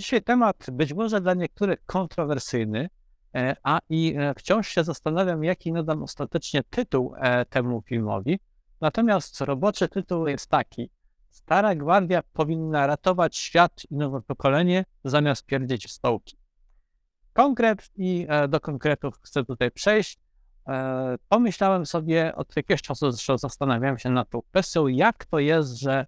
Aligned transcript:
Dzisiaj 0.00 0.22
temat 0.22 0.66
być 0.72 0.92
może 0.92 1.20
dla 1.20 1.34
niektórych 1.34 1.84
kontrowersyjny, 1.86 2.88
e, 3.34 3.56
a 3.62 3.78
i 3.88 4.14
e, 4.18 4.34
wciąż 4.34 4.68
się 4.68 4.84
zastanawiam, 4.84 5.44
jaki 5.44 5.72
nadam 5.72 6.02
ostatecznie 6.02 6.62
tytuł 6.70 7.14
e, 7.16 7.44
temu 7.44 7.82
filmowi. 7.82 8.40
Natomiast 8.80 9.40
roboczy 9.40 9.88
tytuł 9.88 10.26
jest 10.26 10.46
taki. 10.46 10.90
Stara 11.30 11.74
Gwardia 11.74 12.20
powinna 12.32 12.86
ratować 12.86 13.36
świat 13.36 13.82
i 13.90 13.94
nowe 13.94 14.22
pokolenie, 14.22 14.84
zamiast 15.04 15.46
pierdzieć 15.46 15.92
stołki. 15.92 16.36
Konkret 17.32 17.90
i 17.96 18.26
do 18.48 18.60
konkretów 18.60 19.18
chcę 19.22 19.44
tutaj 19.44 19.70
przejść. 19.70 20.18
Pomyślałem 21.28 21.86
sobie 21.86 22.34
od 22.34 22.56
jakiegoś 22.56 22.82
czasu, 22.82 23.10
zresztą 23.10 23.38
zastanawiałem 23.38 23.98
się 23.98 24.10
nad 24.10 24.30
tą 24.30 24.42
kwestią, 24.42 24.86
jak 24.86 25.24
to 25.24 25.38
jest, 25.38 25.80
że 25.80 26.06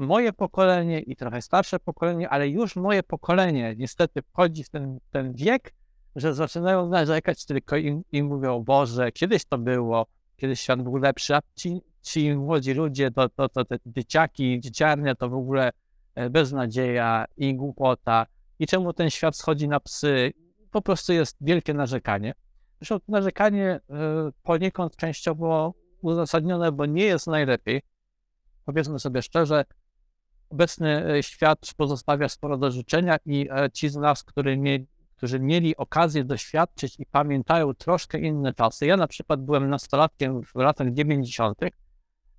moje 0.00 0.32
pokolenie 0.32 1.00
i 1.00 1.16
trochę 1.16 1.42
starsze 1.42 1.78
pokolenie, 1.78 2.28
ale 2.28 2.48
już 2.48 2.76
moje 2.76 3.02
pokolenie 3.02 3.74
niestety 3.78 4.22
wchodzi 4.22 4.64
w 4.64 4.68
ten, 4.68 4.98
ten 5.10 5.32
wiek, 5.32 5.74
że 6.16 6.34
zaczynają 6.34 6.88
narzekać 6.88 7.44
tylko 7.44 7.76
i, 7.76 8.02
i 8.12 8.22
mówią, 8.22 8.64
Boże, 8.64 9.12
kiedyś 9.12 9.44
to 9.44 9.58
było, 9.58 10.06
kiedyś 10.36 10.60
świat 10.60 10.82
był 10.82 10.96
lepszy, 10.96 11.34
a 11.34 11.40
ci, 11.54 11.80
ci 12.02 12.34
młodzi 12.34 12.74
ludzie, 12.74 13.10
to, 13.10 13.28
to, 13.28 13.48
to 13.48 13.64
te 13.64 13.78
dzieciaki, 13.86 14.60
dzieciarnia 14.60 15.14
to 15.14 15.28
w 15.28 15.34
ogóle 15.34 15.70
e, 16.14 16.30
beznadzieja 16.30 17.24
i 17.36 17.54
głupota 17.54 18.26
i 18.58 18.66
czemu 18.66 18.92
ten 18.92 19.10
świat 19.10 19.36
schodzi 19.36 19.68
na 19.68 19.80
psy, 19.80 20.32
po 20.70 20.82
prostu 20.82 21.12
jest 21.12 21.36
wielkie 21.40 21.74
narzekanie. 21.74 22.34
Zresztą 22.80 22.98
to 22.98 23.04
narzekanie 23.08 23.80
y, 23.90 23.92
poniekąd 24.42 24.96
częściowo 24.96 25.74
uzasadnione, 26.02 26.72
bo 26.72 26.86
nie 26.86 27.04
jest 27.04 27.26
najlepiej. 27.26 27.82
Powiedzmy 28.64 28.98
sobie 28.98 29.22
szczerze, 29.22 29.64
obecny 30.50 31.12
e, 31.18 31.22
świat 31.22 31.58
pozostawia 31.76 32.28
sporo 32.28 32.56
do 32.58 32.70
życzenia 32.70 33.16
i 33.26 33.48
e, 33.50 33.70
ci 33.70 33.88
z 33.88 33.96
nas, 33.96 34.24
którzy, 34.24 34.56
mie 34.56 34.78
którzy 35.16 35.40
mieli 35.40 35.76
okazję 35.76 36.24
doświadczyć 36.24 37.00
i 37.00 37.06
pamiętają 37.06 37.74
troszkę 37.74 38.18
inne 38.18 38.54
czasy. 38.54 38.86
Ja 38.86 38.96
na 38.96 39.06
przykład 39.06 39.44
byłem 39.44 39.70
nastolatkiem 39.70 40.42
w 40.42 40.54
latach 40.54 40.92
90. 40.92 41.58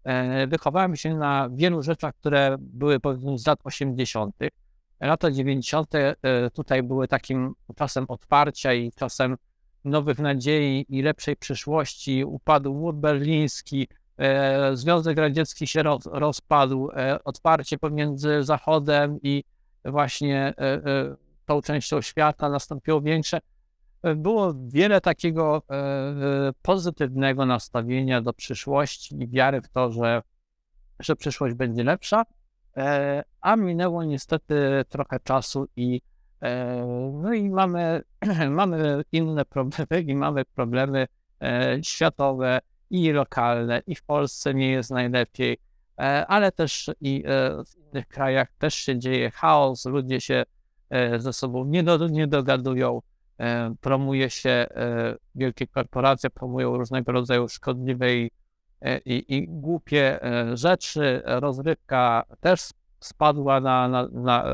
E, 0.04 0.48
wychowałem 0.48 0.95
się 0.95 1.16
na 1.16 1.50
wielu 1.54 1.82
rzeczach, 1.82 2.16
które 2.16 2.56
były 2.59 3.00
powiedzmy 3.00 3.38
z 3.38 3.48
lat 3.48 3.59
80. 3.64 4.36
Lata 5.00 5.32
90. 5.32 5.92
tutaj 6.54 6.84
były 6.84 7.08
takim 7.08 7.54
czasem 7.76 8.06
otwarcia 8.08 8.73
i 8.73 8.92
czasem 8.92 9.38
nowych 9.86 10.20
nadziei 10.20 10.86
i 10.89 11.02
lepszej 11.02 11.36
przyszłości. 11.36 12.26
Upadł 12.26 12.73
mur 12.73 12.95
berliński, 12.95 13.88
Związek 14.73 15.17
Radziecki 15.17 15.67
się 15.67 15.84
roz, 15.84 16.06
rozpadł, 16.06 16.90
e, 16.92 17.23
otwarcie 17.23 17.78
pomiędzy 17.78 18.44
Zachodem 18.44 19.20
i 19.23 19.44
właśnie 19.86 20.54
e, 20.58 20.81
tą 21.45 21.62
częścią 21.62 22.02
świata 22.02 22.50
nastąpiło 22.50 23.02
większe. 23.02 23.39
Było 24.16 24.54
wiele 24.66 25.02
takiego 25.02 25.62
pozytywnego 26.62 27.45
nastawienia 27.45 28.22
do 28.22 28.34
przyszłości 28.34 29.23
i 29.23 29.28
wiary 29.28 29.62
w 29.62 29.70
to, 29.70 29.92
że, 29.92 30.22
że 31.00 31.16
przyszłość 31.16 31.56
będzie 31.56 31.84
lepsza, 31.84 32.23
a 33.42 33.56
minęło 33.56 34.04
niestety 34.04 34.56
trochę 34.89 35.20
czasu 35.20 35.67
i 35.76 36.02
no 37.14 37.34
i 37.34 37.50
mamy, 37.50 38.02
mamy 38.50 39.04
inne 39.12 39.45
problemy 39.45 40.02
i 40.02 40.16
mamy 40.16 40.45
problemy 40.45 41.08
światowe, 41.82 42.59
i 42.92 43.11
lokalne, 43.11 43.81
i 43.88 43.95
w 43.95 44.03
Polsce 44.03 44.53
nie 44.53 44.72
jest 44.72 44.92
najlepiej, 44.92 45.58
e, 46.00 46.28
ale 46.28 46.52
też 46.52 46.92
i 47.02 47.23
e, 47.25 47.64
w 47.64 47.78
innych 47.78 48.08
krajach 48.08 48.48
też 48.58 48.75
się 48.75 49.00
dzieje 49.00 49.31
chaos, 49.31 49.86
ludzie 49.86 50.22
się 50.22 50.44
e, 50.89 51.20
ze 51.20 51.33
sobą 51.33 51.66
nie, 51.66 51.83
do, 51.83 52.08
nie 52.08 52.28
dogadują, 52.28 53.02
promuje 53.81 54.30
się, 54.30 54.67
wielkie 55.36 55.67
korporacje 55.67 56.30
promują 56.30 56.78
różnego 56.78 57.11
rodzaju 57.11 57.50
szkodliwe 57.50 58.16
i, 58.16 58.32
i, 59.05 59.36
i 59.36 59.48
głupie 59.48 60.20
rzeczy. 60.54 61.21
Rozrywka 61.26 62.23
też 62.39 62.70
spadła 62.99 63.60
na, 63.60 63.87
na, 63.87 64.08
na 64.08 64.45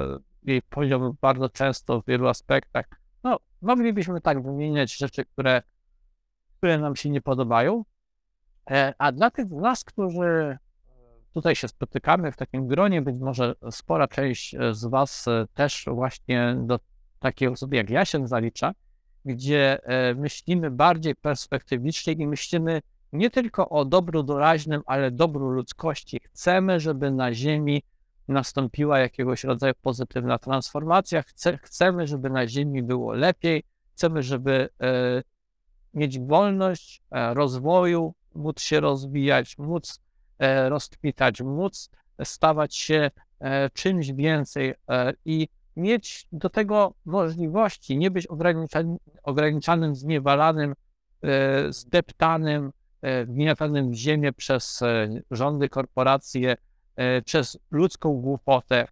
jej 0.43 0.61
poziom 0.61 1.17
bardzo 1.21 1.49
często 1.49 2.01
w 2.01 2.05
wielu 2.05 2.27
aspektach. 2.27 2.85
No, 3.23 3.37
moglibyśmy 3.61 4.21
tak 4.21 4.43
wymieniać 4.43 4.97
rzeczy, 4.97 5.25
które, 5.25 5.61
które 6.57 6.77
nam 6.77 6.95
się 6.95 7.09
nie 7.09 7.21
podobają, 7.21 7.83
a 8.97 9.11
dla 9.11 9.31
tych 9.31 9.47
z 9.47 9.51
nas, 9.51 9.83
którzy 9.83 10.57
tutaj 11.37 11.55
się 11.55 11.67
spotykamy 11.67 12.31
w 12.31 12.37
takim 12.37 12.67
gronie, 12.67 13.01
być 13.01 13.19
może 13.19 13.55
spora 13.71 14.07
część 14.07 14.55
e, 14.55 14.73
z 14.73 14.85
Was 14.85 15.27
e, 15.27 15.45
też 15.53 15.85
właśnie 15.91 16.55
do 16.59 16.79
takiej 17.19 17.47
osoby 17.47 17.75
jak 17.75 17.89
ja 17.89 18.05
się 18.05 18.27
zalicza, 18.27 18.73
gdzie 19.25 19.79
myślimy 20.15 20.71
bardziej 20.71 21.15
perspektywicznie 21.15 22.13
i 22.13 22.27
myślimy 22.27 22.81
nie 23.13 23.29
tylko 23.29 23.69
o 23.69 23.85
dobru 23.85 24.23
doraźnym, 24.23 24.81
ale 24.85 25.11
dobru 25.11 25.49
ludzkości. 25.49 26.19
Chcemy, 26.23 26.79
żeby 26.79 27.11
na 27.11 27.33
Ziemi 27.33 27.83
nastąpiła 28.27 28.99
jakiegoś 28.99 29.43
rodzaju 29.43 29.73
pozytywna 29.81 30.39
transformacja, 30.39 31.21
Chce, 31.21 31.57
chcemy, 31.57 32.07
żeby 32.07 32.29
na 32.29 32.47
Ziemi 32.47 32.83
było 32.83 33.13
lepiej, 33.13 33.63
chcemy, 33.91 34.23
żeby 34.23 34.69
mieć 35.93 36.19
wolność 36.19 37.01
rozwoju, 37.11 38.13
móc 38.35 38.61
się 38.61 38.79
rozwijać, 38.79 39.57
móc 39.57 39.99
e, 40.39 40.69
rozkwitać, 40.69 41.41
móc 41.41 41.89
stawać 42.23 42.75
się 42.75 43.11
e, 43.39 43.69
czymś 43.69 44.11
więcej 44.11 44.73
e, 44.89 45.13
i 45.25 45.47
mieć 45.75 46.27
do 46.31 46.49
tego 46.49 46.93
możliwości, 47.05 47.97
nie 47.97 48.11
być 48.11 48.27
ograniczanym, 49.23 49.95
zniewalanym, 49.95 50.73
zdeptanym, 51.69 52.71
wgniatanym 53.25 53.91
w 53.91 53.93
ziemię 53.93 54.33
przez 54.33 54.79
rządy, 55.31 55.69
korporacje, 55.69 56.55
przez 57.25 57.57
ludzką 57.71 58.13
głupotę, 58.13 58.87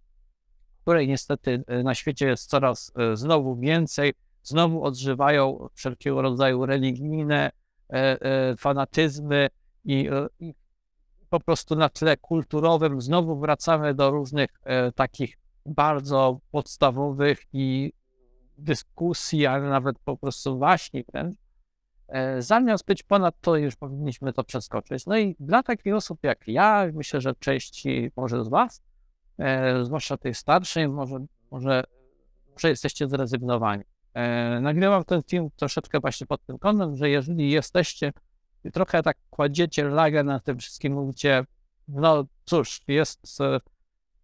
której 0.82 1.08
niestety 1.08 1.64
na 1.84 1.94
świecie 1.94 2.26
jest 2.26 2.50
coraz 2.50 2.92
znowu 3.14 3.56
więcej. 3.56 4.12
Znowu 4.42 4.84
odżywają 4.84 5.68
wszelkiego 5.74 6.22
rodzaju 6.22 6.66
religijne 6.66 7.50
fanatyzmy 8.58 9.48
i, 9.84 10.08
e, 10.08 10.26
i 10.40 10.54
po 11.30 11.40
prostu 11.40 11.76
na 11.76 11.88
tle 11.88 12.16
kulturowym 12.16 13.00
znowu 13.00 13.38
wracamy 13.38 13.94
do 13.94 14.10
różnych 14.10 14.50
takich 14.94 15.38
bardzo 15.66 16.40
podstawowych 16.50 17.42
i 17.52 17.92
dyskusji, 18.58 19.46
ale 19.46 19.68
nawet 19.68 19.98
po 19.98 20.16
prostu 20.16 20.58
właśnie 20.58 21.02
wręcz. 21.12 21.36
Zamiast 22.38 22.84
być 22.84 23.02
ponad 23.02 23.40
to, 23.40 23.56
już 23.56 23.76
powinniśmy 23.76 24.32
to 24.32 24.44
przeskoczyć. 24.44 25.06
No 25.06 25.18
i 25.18 25.36
dla 25.40 25.62
takich 25.62 25.94
osób 25.94 26.18
jak 26.22 26.48
ja, 26.48 26.86
myślę, 26.94 27.20
że 27.20 27.34
części 27.34 28.10
może 28.16 28.44
z 28.44 28.48
Was, 28.48 28.82
zwłaszcza 29.82 30.16
tej 30.16 30.34
starszej, 30.34 30.88
może, 30.88 31.18
może, 31.50 31.84
może 32.52 32.68
jesteście 32.68 33.08
zrezygnowani. 33.08 33.84
E, 34.16 34.60
nagrywam 34.60 35.04
ten 35.04 35.22
film 35.22 35.48
troszeczkę 35.56 36.00
właśnie 36.00 36.26
pod 36.26 36.46
tym 36.46 36.58
kątem, 36.58 36.96
że 36.96 37.10
jeżeli 37.10 37.50
jesteście 37.50 38.12
i 38.64 38.70
trochę 38.70 39.02
tak 39.02 39.16
kładziecie 39.30 39.84
lagę 39.84 40.24
na 40.24 40.40
tym 40.40 40.58
wszystkim, 40.58 40.92
mówicie, 40.92 41.44
no 41.88 42.24
cóż, 42.44 42.80
jest, 42.88 43.38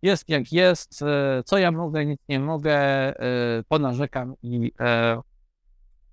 jest 0.03 0.29
jak 0.29 0.53
jest, 0.53 1.03
e, 1.03 1.43
co 1.45 1.59
ja 1.59 1.73
mogę, 1.73 2.07
nic 2.07 2.21
nie 2.29 2.41
mogę, 2.41 2.75
e, 2.75 3.15
ponarzekam 3.69 4.35
i, 4.43 4.73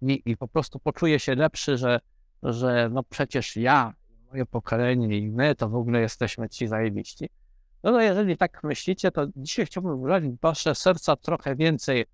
i, 0.02 0.22
i 0.26 0.38
po 0.38 0.48
prostu 0.48 0.80
poczuję 0.80 1.20
się 1.20 1.36
lepszy, 1.36 1.78
że, 1.78 2.00
że 2.44 2.90
no 2.92 3.04
przecież 3.04 3.56
ja, 3.56 3.94
moje 4.32 4.46
pokolenie 4.46 5.18
i 5.18 5.32
my 5.32 5.56
to 5.56 5.70
w 5.70 5.76
ogóle 5.76 6.02
jesteśmy 6.02 6.50
ci 6.50 6.68
zajebiści. 6.68 7.30
No 7.84 7.92
to 7.92 8.02
jeżeli 8.02 8.38
tak 8.38 8.64
myślicie, 8.64 9.12
to 9.12 9.28
dzisiaj 9.36 9.66
chciałbym 9.66 10.02
wrazić 10.02 10.32
wasze 10.42 10.76
serca 10.76 11.16
trochę 11.16 11.56
więcej 11.56 12.06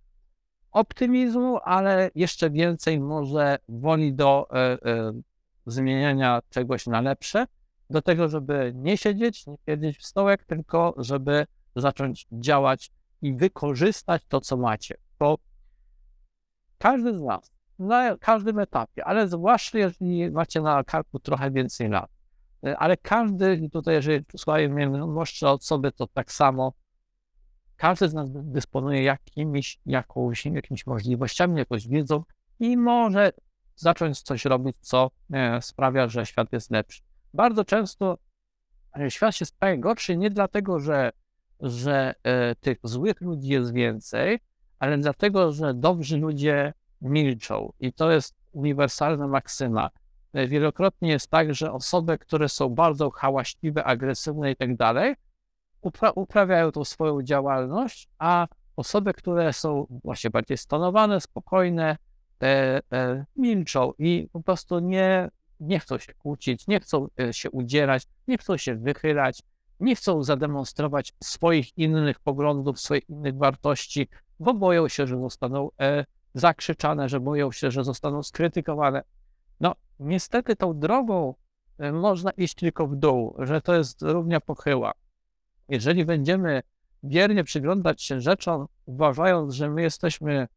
optymizmu, 0.75 1.59
ale 1.63 2.11
jeszcze 2.15 2.49
więcej 2.49 2.99
może 2.99 3.57
woli 3.69 4.13
do 4.13 4.47
e, 4.51 4.57
e, 4.57 5.11
zmieniania 5.65 6.41
czegoś 6.49 6.87
na 6.87 7.01
lepsze, 7.01 7.45
do 7.89 8.01
tego, 8.01 8.29
żeby 8.29 8.71
nie 8.75 8.97
siedzieć, 8.97 9.47
nie 9.47 9.57
siedzieć 9.69 9.97
w 9.97 10.05
stołek, 10.05 10.45
tylko 10.45 10.93
żeby 10.97 11.45
zacząć 11.75 12.27
działać 12.31 12.91
i 13.21 13.33
wykorzystać 13.33 14.21
to, 14.27 14.41
co 14.41 14.57
macie. 14.57 14.97
Bo 15.19 15.37
każdy 16.77 17.17
z 17.17 17.21
nas 17.21 17.51
na 17.79 18.17
każdym 18.17 18.59
etapie, 18.59 19.05
ale 19.05 19.27
zwłaszcza 19.27 19.77
jeżeli 19.77 20.31
macie 20.31 20.61
na 20.61 20.83
karku 20.83 21.19
trochę 21.19 21.51
więcej 21.51 21.89
lat, 21.89 22.09
e, 22.65 22.77
ale 22.77 22.97
każdy, 22.97 23.69
tutaj 23.69 23.95
jeżeli 23.95 24.25
słuchaj 24.37 24.69
mnie 24.69 24.89
młodsze 24.89 25.49
osoby, 25.49 25.91
to 25.91 26.07
tak 26.07 26.31
samo 26.31 26.73
każdy 27.77 28.09
z 28.09 28.13
nas 28.13 28.29
dysponuje 28.31 29.03
jakimiś, 29.03 29.79
jakąś, 29.85 30.45
jakimiś 30.45 30.87
możliwościami, 30.87 31.57
jakąś 31.57 31.87
wiedzą 31.87 32.23
i 32.59 32.77
może 32.77 33.31
zacząć 33.75 34.21
coś 34.21 34.45
robić, 34.45 34.75
co 34.81 35.11
e, 35.33 35.61
sprawia, 35.61 36.07
że 36.07 36.25
świat 36.25 36.53
jest 36.53 36.71
lepszy. 36.71 37.01
Bardzo 37.33 37.65
często 37.65 38.17
e, 38.99 39.11
świat 39.11 39.35
się 39.35 39.45
staje 39.45 39.77
gorszy 39.77 40.17
nie 40.17 40.29
dlatego, 40.29 40.79
że, 40.79 41.11
że 41.59 42.15
e, 42.23 42.55
tych 42.55 42.77
złych 42.83 43.21
ludzi 43.21 43.47
jest 43.47 43.73
więcej, 43.73 44.39
ale 44.79 44.97
dlatego, 44.97 45.51
że 45.51 45.73
dobrzy 45.73 46.17
ludzie 46.17 46.73
milczą. 47.01 47.73
I 47.79 47.93
to 47.93 48.11
jest 48.11 48.35
uniwersalna 48.51 49.27
maksyma. 49.27 49.89
Wielokrotnie 50.47 51.09
jest 51.09 51.29
tak, 51.29 51.53
że 51.53 51.71
osoby, 51.71 52.17
które 52.17 52.49
są 52.49 52.69
bardzo 52.69 53.09
hałaśliwe, 53.09 53.83
agresywne 53.83 54.51
i 54.51 54.55
tak 54.55 54.75
dalej, 54.75 55.15
upra 55.85 56.11
uprawiają 56.11 56.71
tą 56.71 56.85
swoją 56.85 57.23
działalność, 57.23 58.09
a 58.19 58.47
osoby, 58.75 59.13
które 59.13 59.53
są 59.53 59.87
właśnie 60.03 60.29
bardziej 60.29 60.57
stonowane, 60.57 61.21
spokojne, 61.21 61.97
e, 62.41 62.81
e, 62.93 63.25
milczą 63.35 63.93
i 63.97 64.29
po 64.31 64.41
prostu 64.41 64.79
nie, 64.79 65.29
nie 65.59 65.79
chcą 65.79 65.97
się 65.97 66.13
kłócić, 66.13 66.67
nie 66.67 66.79
chcą 66.79 67.07
e, 67.19 67.33
się 67.33 67.51
udzielać, 67.51 68.03
nie 68.27 68.37
chcą 68.37 68.57
się 68.57 68.75
wychylać, 68.75 69.39
nie 69.79 69.95
chcą 69.95 70.23
zademonstrować 70.23 71.13
swoich 71.23 71.77
innych 71.77 72.19
poglądów, 72.19 72.79
swoich 72.79 73.09
innych 73.09 73.37
wartości, 73.37 74.07
bo 74.39 74.53
boją 74.53 74.87
się, 74.87 75.07
że 75.07 75.19
zostaną 75.19 75.69
e, 75.79 76.05
zakrzyczane, 76.33 77.09
że 77.09 77.19
boją 77.19 77.51
się, 77.51 77.71
że 77.71 77.83
zostaną 77.83 78.23
skrytykowane. 78.23 79.03
No, 79.59 79.75
niestety 79.99 80.55
tą 80.55 80.79
drogą 80.79 81.35
e, 81.77 81.91
można 81.91 82.31
iść 82.31 82.55
tylko 82.55 82.87
w 82.87 82.95
dół, 82.95 83.35
że 83.39 83.61
to 83.61 83.75
jest 83.75 84.01
równia 84.01 84.41
pochyła. 84.41 84.91
Jeżeli 85.69 86.05
będziemy 86.05 86.61
wiernie 87.03 87.43
przyglądać 87.43 88.03
się 88.03 88.21
rzeczom, 88.21 88.67
uważając, 88.85 89.53
że 89.53 89.69
my 89.69 89.81
jesteśmy 89.81 90.47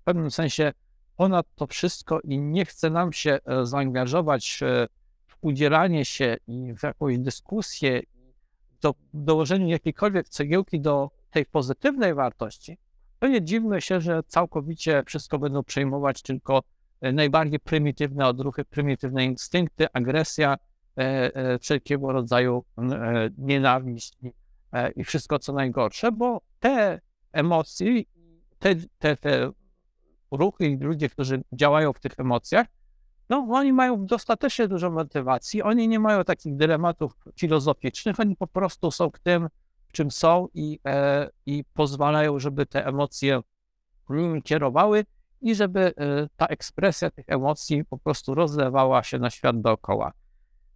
w 0.00 0.04
pewnym 0.04 0.30
sensie 0.30 0.72
ponad 1.16 1.46
to 1.54 1.66
wszystko 1.66 2.20
i 2.20 2.38
nie 2.38 2.64
chce 2.64 2.90
nam 2.90 3.12
się 3.12 3.38
e, 3.44 3.66
zaangażować 3.66 4.60
w 5.26 5.36
udzielanie 5.40 6.04
się 6.04 6.36
i 6.46 6.74
w 6.74 6.82
jakąś 6.82 7.18
dyskusję, 7.18 8.02
do 8.80 8.94
dołożeniu 9.14 9.68
jakiejkolwiek 9.68 10.28
cegiełki 10.28 10.80
do 10.80 11.10
tej 11.30 11.46
pozytywnej 11.46 12.14
wartości, 12.14 12.78
to 13.18 13.28
nie 13.28 13.42
dziwmy 13.42 13.80
się, 13.80 14.00
że 14.00 14.22
całkowicie 14.26 15.02
wszystko 15.06 15.38
będą 15.38 15.62
przejmować 15.62 16.22
tylko 16.22 16.62
e, 17.00 17.12
najbardziej 17.12 17.60
prymitywne 17.60 18.26
odruchy, 18.26 18.64
prymitywne 18.64 19.24
instynkty, 19.24 19.86
agresja, 19.92 20.56
e, 20.98 21.34
e, 21.34 21.58
wszelkiego 21.58 22.12
rodzaju 22.12 22.64
nienawiść 23.38 24.16
i 24.22 24.32
wszystko 25.04 25.38
co 25.38 25.52
najgorsze, 25.52 26.12
bo 26.12 26.40
te 26.60 27.00
emocje, 27.32 28.02
te, 28.58 28.74
te, 28.98 29.16
te 29.16 29.50
ruchy 30.30 30.66
i 30.66 30.76
ludzie, 30.76 31.08
którzy 31.08 31.42
działają 31.52 31.92
w 31.92 32.00
tych 32.00 32.20
emocjach, 32.20 32.66
no 33.28 33.46
oni 33.50 33.72
mają 33.72 34.06
dostatecznie 34.06 34.68
dużo 34.68 34.90
motywacji, 34.90 35.62
oni 35.62 35.88
nie 35.88 36.00
mają 36.00 36.24
takich 36.24 36.56
dylematów 36.56 37.12
filozoficznych, 37.36 38.20
oni 38.20 38.36
po 38.36 38.46
prostu 38.46 38.90
są 38.90 39.10
tym, 39.22 39.48
czym 39.92 40.10
są 40.10 40.48
i, 40.54 40.80
e, 40.86 41.30
i 41.46 41.64
pozwalają, 41.74 42.38
żeby 42.38 42.66
te 42.66 42.86
emocje 42.86 43.40
kierowały 44.44 45.04
i 45.40 45.54
żeby 45.54 45.80
e, 45.80 45.92
ta 46.36 46.46
ekspresja 46.46 47.10
tych 47.10 47.24
emocji 47.28 47.84
po 47.84 47.98
prostu 47.98 48.34
rozlewała 48.34 49.02
się 49.02 49.18
na 49.18 49.30
świat 49.30 49.60
dookoła. 49.60 50.12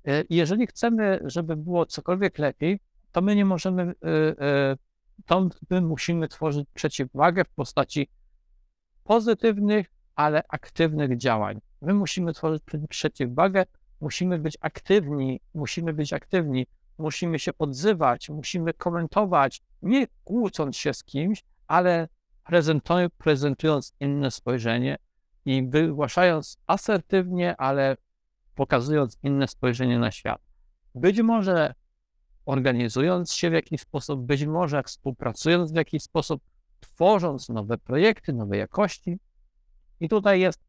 E, 0.07 0.25
jeżeli 0.31 0.67
chcemy, 0.67 1.21
żeby 1.25 1.57
było 1.57 1.87
cokolwiek 1.87 2.39
lepiej, 2.39 2.81
to 3.13 3.23
my 3.23 3.37
nie 3.37 3.45
możemy, 3.45 3.83
e, 3.83 4.45
e, 4.45 4.77
to 5.27 5.49
my 5.71 5.81
musimy 5.81 6.29
tworzyć 6.29 6.69
przeciwwagę 6.75 7.45
w 7.45 7.49
postaci 7.49 8.09
pozytywnych, 9.05 9.87
ale 10.15 10.43
aktywnych 10.49 11.17
działań. 11.17 11.61
My 11.81 11.95
musimy 11.95 12.33
tworzyć 12.33 12.63
przeciwwagę, 12.89 13.65
musimy 14.01 14.39
być 14.39 14.59
aktywni, 14.61 15.41
musimy 15.55 15.93
być 15.93 16.13
aktywni, 16.13 16.67
musimy 16.99 17.39
się 17.39 17.53
odzywać, 17.59 18.29
musimy 18.29 18.75
komentować, 18.75 19.63
nie 19.83 20.07
kłócąc 20.25 20.77
się 20.77 20.95
z 20.95 21.05
kimś, 21.05 21.45
ale 21.67 22.09
prezentując, 22.45 23.13
prezentując 23.19 23.93
inne 24.01 24.31
spojrzenie 24.31 24.99
i 25.45 25.69
wygłaszając 25.69 26.57
asertywnie, 26.67 27.57
ale 27.57 27.97
pokazując 28.55 29.19
inne 29.23 29.49
spojrzenie 29.49 29.99
na 29.99 30.11
świat. 30.11 30.41
Być 30.95 31.23
może 31.23 31.75
organizując 32.47 33.33
się 33.33 33.51
w 33.51 33.53
jakiś 33.53 33.81
sposób, 33.81 34.21
być 34.21 34.45
może 34.45 34.83
współpracując 34.83 35.73
w 35.73 35.77
jakiś 35.77 36.03
sposób, 36.03 36.43
tworząc 36.81 37.49
nowe 37.49 37.79
projekty, 37.79 38.33
nowe 38.33 38.57
jakości. 38.57 39.19
I 40.01 40.09
tutaj 40.09 40.41
jest 40.41 40.61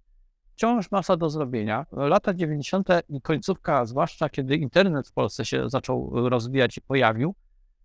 wciąż 0.54 0.92
masa 0.92 1.18
do 1.18 1.30
zrobienia. 1.30 1.86
Lata 1.92 2.34
90. 2.34 2.88
i 3.10 3.22
końcówka, 3.22 3.86
zwłaszcza 3.86 4.30
kiedy 4.30 4.56
internet 4.56 5.08
w 5.08 5.14
Polsce 5.14 5.46
się 5.46 5.70
zaczął 5.70 6.30
rozwijać 6.30 6.78
i 6.78 6.82
pojawił, 6.82 7.36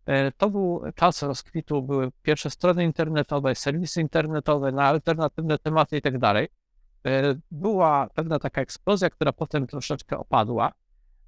e, 0.07 0.33
to 0.33 0.51
był 0.51 0.83
czas 0.95 1.23
rozkwitu, 1.23 1.83
były 1.83 2.11
pierwsze 2.23 2.51
strony 2.51 2.85
internetowe, 2.85 3.55
serwisy 3.55 4.01
internetowe 4.01 4.73
na 4.73 4.85
alternatywne 4.85 5.59
tematy 5.59 5.97
i 5.97 6.03
tak 6.03 6.19
dalej. 6.19 6.49
E, 7.07 7.35
była 7.51 8.09
pewna 8.15 8.39
taka 8.39 8.61
eksplozja, 8.61 9.11
która 9.11 9.33
potem 9.33 9.67
troszeczkę 9.67 10.19
opadła, 10.19 10.73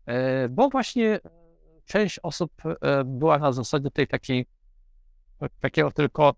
e, 0.07 0.49
bo 0.49 0.69
właśnie 0.69 1.21
część 1.91 2.19
osób 2.23 2.53
była 3.05 3.39
na 3.39 3.53
zasadzie 3.53 3.91
tej 3.91 4.07
takiej, 4.07 4.47
takiego 5.61 5.91
tylko 5.91 6.35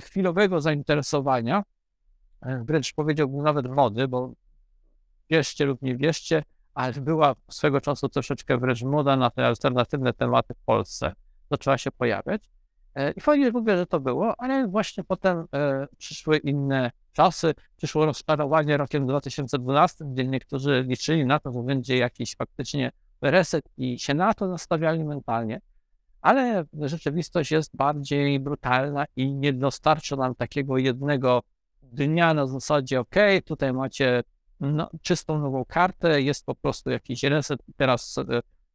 chwilowego 0.00 0.60
zainteresowania, 0.60 1.62
E, 2.42 2.64
wręcz 2.64 2.94
powiedziałbym 2.94 3.42
nawet 3.42 3.66
mody, 3.66 4.08
bo 4.08 4.32
wierzcie 5.30 5.64
lub 5.64 5.82
nie 5.82 5.96
wierzcie, 5.96 6.42
ale 6.74 6.92
była 6.92 7.34
swego 7.50 7.80
czasu 7.80 8.08
troszeczkę 8.08 8.58
wręcz 8.58 8.82
moda 8.82 9.16
na 9.16 9.30
te 9.30 9.46
alternatywne 9.46 10.12
tematy 10.12 10.54
w 10.54 10.64
Polsce. 10.64 11.12
Zaczęła 11.50 11.78
się 11.78 11.90
pojawiać. 11.90 12.42
E, 12.94 13.10
I 13.10 13.20
fajnie 13.20 13.50
mówię, 13.50 13.76
że 13.76 13.86
to 13.86 14.00
było, 14.00 14.34
ale 14.40 14.68
właśnie 14.68 15.04
potem 15.04 15.44
e, 15.54 15.86
przyszły 15.98 16.38
inne 16.38 16.90
czasy, 17.12 17.54
przyszło 17.76 18.06
rozczarowanie 18.06 18.76
rokiem 18.76 19.06
2012, 19.06 20.04
gdzie 20.04 20.26
niektórzy 20.26 20.84
liczyli 20.88 21.26
na 21.26 21.38
to, 21.38 21.52
że 21.52 21.62
będzie 21.62 21.96
jakiś 21.96 22.36
faktycznie 22.36 22.92
reset 23.22 23.64
i 23.76 23.98
się 23.98 24.14
na 24.14 24.34
to 24.34 24.48
nastawiali 24.48 25.04
mentalnie, 25.04 25.60
ale 26.20 26.64
rzeczywistość 26.80 27.50
jest 27.50 27.76
bardziej 27.76 28.40
brutalna 28.40 29.04
i 29.16 29.34
nie 29.34 29.52
dostarcza 29.52 30.16
nam 30.16 30.34
takiego 30.34 30.78
jednego 30.78 31.42
dnia 31.82 32.34
na 32.34 32.46
zasadzie, 32.46 33.00
OK, 33.00 33.14
tutaj 33.44 33.72
macie 33.72 34.22
no, 34.60 34.90
czystą 35.02 35.38
nową 35.38 35.64
kartę, 35.64 36.22
jest 36.22 36.46
po 36.46 36.54
prostu 36.54 36.90
jakiś 36.90 37.22
reset, 37.22 37.60
teraz, 37.76 38.16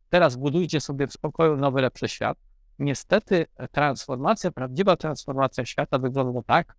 teraz 0.09 0.35
budujcie 0.35 0.81
sobie 0.81 1.07
w 1.07 1.13
spokoju 1.13 1.57
nowy, 1.57 1.81
lepszy 1.81 2.07
świat. 2.07 2.37
Niestety 2.79 3.45
transformacja, 3.71 4.51
prawdziwa 4.51 4.95
transformacja 4.95 5.65
świata 5.65 5.99
wygląda 5.99 6.41
tak, 6.41 6.75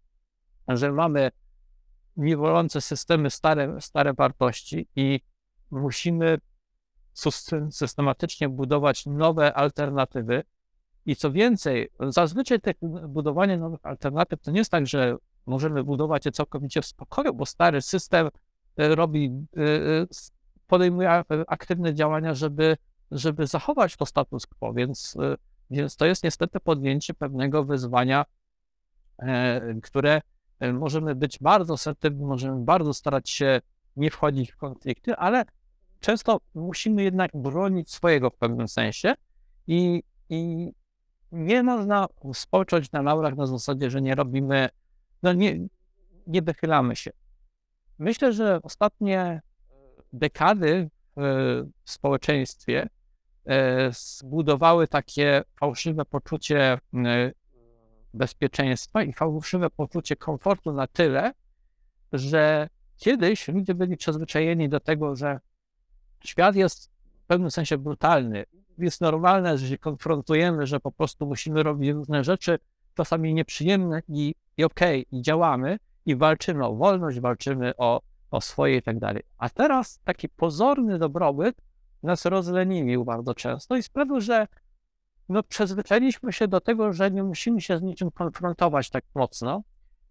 że 0.68 0.92
mamy 0.92 1.30
niewolące 2.16 2.80
systemy, 2.80 3.30
stare, 3.30 3.80
stare 3.80 4.14
wartości 4.14 4.88
i 4.96 5.20
musimy 5.70 6.38
systematycznie 7.70 8.48
budować 8.48 9.06
nowe 9.06 9.54
alternatywy. 9.54 10.42
I 11.06 11.16
co 11.16 11.32
więcej, 11.32 11.90
zazwyczaj 12.00 12.60
te 12.60 12.74
budowanie 13.08 13.56
nowych 13.56 13.80
alternatyw 13.82 14.42
to 14.42 14.50
nie 14.50 14.58
jest 14.58 14.70
tak, 14.70 14.86
że 14.86 15.16
możemy 15.46 15.84
budować 15.84 16.26
je 16.26 16.32
całkowicie 16.32 16.82
w 16.82 16.86
spokoju, 16.86 17.34
bo 17.34 17.46
stary 17.46 17.82
system 17.82 18.28
e, 18.76 18.94
robi, 18.94 19.46
e, 19.56 19.62
e, 19.62 20.06
podejmuje 20.66 21.10
aktywne 21.46 21.94
działania, 21.94 22.34
żeby, 22.34 22.76
żeby 23.10 23.46
zachować 23.46 23.96
to 23.96 24.06
status 24.06 24.46
quo, 24.46 24.72
więc, 24.72 25.16
więc 25.70 25.96
to 25.96 26.06
jest 26.06 26.24
niestety 26.24 26.60
podjęcie 26.60 27.14
pewnego 27.14 27.64
wyzwania, 27.64 28.24
które 29.82 30.20
możemy 30.72 31.14
być 31.14 31.38
bardzo 31.40 31.74
asertywni, 31.74 32.24
możemy 32.24 32.64
bardzo 32.64 32.94
starać 32.94 33.30
się 33.30 33.60
nie 33.96 34.10
wchodzić 34.10 34.52
w 34.52 34.56
konflikty, 34.56 35.16
ale 35.16 35.44
często 36.00 36.40
musimy 36.54 37.02
jednak 37.02 37.30
bronić 37.34 37.90
swojego 37.90 38.30
w 38.30 38.36
pewnym 38.36 38.68
sensie 38.68 39.14
i, 39.66 40.02
i 40.28 40.72
nie 41.32 41.62
można 41.62 42.06
spocząć 42.34 42.92
na 42.92 43.02
laurach 43.02 43.36
na 43.36 43.46
zasadzie, 43.46 43.90
że 43.90 44.02
nie 44.02 44.14
robimy 44.14 44.68
no 45.22 45.32
nie, 45.32 45.66
nie 46.26 46.42
wychylamy 46.42 46.96
się. 46.96 47.10
Myślę, 47.98 48.32
że 48.32 48.60
ostatnie 48.62 49.42
dekady 50.12 50.90
w 51.16 51.90
społeczeństwie 51.90 52.88
e, 53.46 53.90
zbudowały 53.92 54.88
takie 54.88 55.42
fałszywe 55.60 56.04
poczucie 56.04 56.78
e, 56.94 57.32
bezpieczeństwa 58.14 59.02
i 59.02 59.12
fałszywe 59.12 59.70
poczucie 59.70 60.16
komfortu 60.16 60.72
na 60.72 60.86
tyle, 60.86 61.32
że 62.12 62.68
kiedyś 62.96 63.48
ludzie 63.48 63.74
byli 63.74 63.96
przyzwyczajeni 63.96 64.68
do 64.68 64.80
tego, 64.80 65.16
że 65.16 65.40
świat 66.24 66.56
jest 66.56 66.90
w 67.24 67.26
pewnym 67.26 67.50
sensie 67.50 67.78
brutalny. 67.78 68.44
Jest 68.78 69.00
normalne, 69.00 69.58
że 69.58 69.68
się 69.68 69.78
konfrontujemy, 69.78 70.66
że 70.66 70.80
po 70.80 70.92
prostu 70.92 71.26
musimy 71.26 71.62
robić 71.62 71.90
różne 71.90 72.24
rzeczy, 72.24 72.58
czasami 72.94 73.34
nieprzyjemne 73.34 74.02
i 74.08 74.34
i 74.58 74.64
okej, 74.64 75.06
okay, 75.06 75.18
i 75.18 75.22
działamy, 75.22 75.78
i 76.06 76.16
walczymy 76.16 76.66
o 76.66 76.74
wolność, 76.74 77.20
walczymy 77.20 77.76
o, 77.76 78.00
o 78.30 78.40
swoje 78.40 78.76
i 78.76 78.82
tak 78.82 78.98
dalej. 78.98 79.22
A 79.38 79.48
teraz 79.48 80.00
taki 80.04 80.28
pozorny 80.28 80.98
dobrobyt 80.98 81.56
nas 82.02 82.24
rozleniwił 82.24 83.04
bardzo 83.04 83.34
często 83.34 83.76
i 83.76 83.82
sprawił, 83.82 84.20
że 84.20 84.46
no, 85.28 85.42
przyzwyczailiśmy 85.42 86.32
się 86.32 86.48
do 86.48 86.60
tego, 86.60 86.92
że 86.92 87.10
nie 87.10 87.22
musimy 87.22 87.60
się 87.60 87.78
z 87.78 87.82
niczym 87.82 88.10
konfrontować 88.10 88.90
tak 88.90 89.04
mocno 89.14 89.62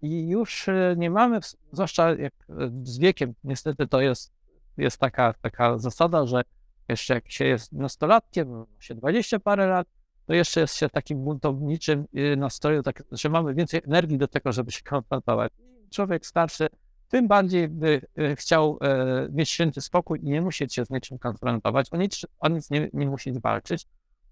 i 0.01 0.27
już 0.27 0.69
e, 0.69 0.95
nie 0.97 1.09
mamy, 1.09 1.39
zwłaszcza 1.71 2.09
jak 2.09 2.33
e, 2.49 2.71
z 2.83 2.97
wiekiem, 2.97 3.33
niestety 3.43 3.87
to 3.87 4.01
jest, 4.01 4.33
jest 4.77 4.97
taka, 4.97 5.33
taka 5.33 5.77
zasada, 5.77 6.25
że 6.25 6.41
jeszcze 6.89 7.13
jak 7.13 7.31
się 7.31 7.45
jest 7.45 7.73
nastolatkiem, 7.73 8.65
się 8.79 8.95
20 8.95 9.39
parę 9.39 9.67
lat, 9.67 9.87
to 10.25 10.33
jeszcze 10.33 10.59
jest 10.59 10.75
się 10.75 10.89
takim 10.89 11.23
buntowniczym 11.23 12.07
y, 12.17 12.37
nastroju, 12.37 12.83
tak, 12.83 13.03
że 13.11 13.29
mamy 13.29 13.53
więcej 13.53 13.81
energii 13.85 14.17
do 14.17 14.27
tego, 14.27 14.51
żeby 14.51 14.71
się 14.71 14.81
konfrontować. 14.81 15.51
Człowiek 15.89 16.25
starszy 16.25 16.67
tym 17.07 17.27
bardziej 17.27 17.67
by 17.67 18.01
y, 18.19 18.35
chciał 18.35 18.79
e, 18.81 19.27
mieć 19.31 19.49
święty 19.49 19.81
spokój 19.81 20.19
i 20.19 20.23
nie 20.23 20.41
musieć 20.41 20.73
się 20.73 20.85
z 20.85 20.89
niczym 20.89 21.19
konfrontować, 21.19 21.93
o 21.93 21.97
nic, 21.97 22.25
o 22.39 22.49
nic 22.49 22.69
nie, 22.69 22.89
nie 22.93 23.07
musieć 23.07 23.39
walczyć. 23.39 23.85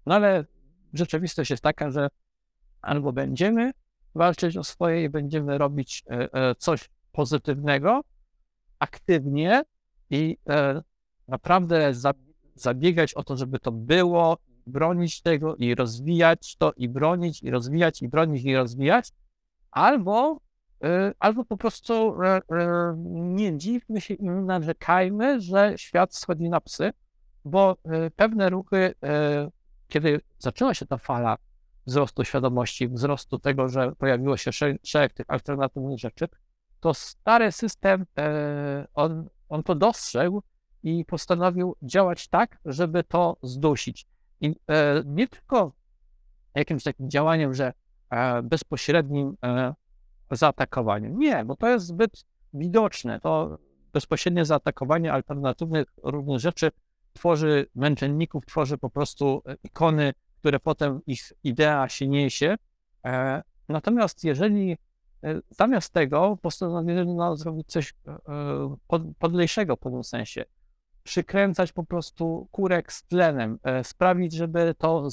No 0.06 0.14
ale 0.14 0.44
rzeczywistość 0.94 1.50
jest 1.50 1.62
taka, 1.62 1.90
że 1.90 2.08
albo 2.82 3.12
będziemy 3.12 3.72
walczyć 4.14 4.56
o 4.56 4.64
swoje 4.64 5.04
i 5.04 5.08
będziemy 5.08 5.58
robić 5.58 6.04
e, 6.10 6.32
e, 6.32 6.54
coś 6.54 6.90
pozytywnego, 7.12 8.00
aktywnie 8.78 9.62
i 10.10 10.36
e, 10.48 10.82
naprawdę 11.28 11.94
za, 11.94 12.12
zabiegać 12.54 13.14
o 13.14 13.24
to, 13.24 13.36
żeby 13.36 13.58
to 13.58 13.72
było, 13.72 14.38
bronić 14.66 15.22
tego 15.22 15.56
i 15.56 15.74
rozwijać 15.74 16.56
to 16.56 16.72
i 16.76 16.88
bronić 16.88 17.42
i 17.42 17.50
rozwijać 17.50 18.02
i 18.02 18.08
bronić 18.08 18.44
i 18.44 18.56
rozwijać, 18.56 19.12
albo, 19.70 20.40
e, 20.84 21.12
albo 21.18 21.44
po 21.44 21.56
prostu 21.56 22.22
e, 22.22 22.36
e, 22.36 22.40
nie 23.08 23.58
dziwmy 23.58 24.00
się 24.00 24.14
i 24.14 24.24
narzekajmy, 24.24 25.40
że 25.40 25.74
świat 25.76 26.14
schodzi 26.14 26.48
na 26.48 26.60
psy, 26.60 26.90
bo 27.44 27.76
e, 27.84 28.10
pewne 28.10 28.50
ruchy, 28.50 28.94
e, 29.02 29.50
kiedy 29.88 30.20
zaczęła 30.38 30.74
się 30.74 30.86
ta 30.86 30.96
fala 30.96 31.36
wzrostu 31.86 32.24
świadomości, 32.24 32.88
wzrostu 32.88 33.38
tego, 33.38 33.68
że 33.68 33.92
pojawiło 33.92 34.36
się 34.36 34.52
sze- 34.52 34.78
szereg 34.82 35.12
tych 35.12 35.26
alternatywnych 35.28 35.98
rzeczy, 35.98 36.28
to 36.80 36.94
stary 36.94 37.52
system, 37.52 38.06
on, 38.94 39.28
on 39.48 39.62
to 39.62 39.74
dostrzegł 39.74 40.42
i 40.82 41.04
postanowił 41.04 41.76
działać 41.82 42.28
tak, 42.28 42.58
żeby 42.64 43.04
to 43.04 43.36
zdusić. 43.42 44.06
I 44.40 44.54
e, 44.70 45.02
nie 45.06 45.28
tylko 45.28 45.72
jakimś 46.54 46.82
takim 46.82 47.10
działaniem, 47.10 47.54
że 47.54 47.72
e, 48.10 48.42
bezpośrednim 48.42 49.36
e, 49.44 49.74
zaatakowaniem. 50.30 51.18
Nie, 51.18 51.44
bo 51.44 51.56
to 51.56 51.68
jest 51.68 51.86
zbyt 51.86 52.24
widoczne. 52.54 53.20
To 53.20 53.58
bezpośrednie 53.92 54.44
zaatakowanie 54.44 55.12
alternatywnych 55.12 55.88
różnych 56.02 56.40
rzeczy 56.40 56.70
tworzy 57.12 57.66
męczenników, 57.74 58.46
tworzy 58.46 58.78
po 58.78 58.90
prostu 58.90 59.42
e, 59.46 59.56
ikony, 59.64 60.12
które 60.38 60.60
potem 60.60 61.00
ich 61.06 61.32
idea 61.44 61.88
się 61.88 62.08
niesie. 62.08 62.56
E, 63.04 63.42
natomiast 63.68 64.24
jeżeli 64.24 64.76
zamiast 65.50 65.92
tego 65.92 66.38
postanowiono 66.42 67.36
zrobić 67.36 67.66
coś 67.66 67.94
e, 68.06 68.10
e, 68.10 68.76
pod, 68.86 69.02
podlejszego 69.18 69.76
w 69.76 69.78
pewnym 69.78 70.04
sensie, 70.04 70.44
przykręcać 71.02 71.72
po 71.72 71.84
prostu 71.84 72.48
kurek 72.50 72.92
z 72.92 73.02
tlenem, 73.02 73.58
e, 73.62 73.84
sprawić, 73.84 74.32
żeby 74.32 74.74
to, 74.78 75.08